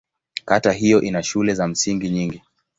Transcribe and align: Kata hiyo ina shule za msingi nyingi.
Kata 0.45 0.71
hiyo 0.71 1.01
ina 1.01 1.23
shule 1.23 1.53
za 1.53 1.67
msingi 1.67 2.09
nyingi. 2.09 2.41